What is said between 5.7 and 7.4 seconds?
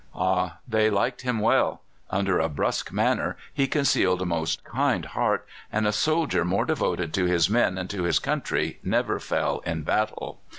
and a soldier more devoted to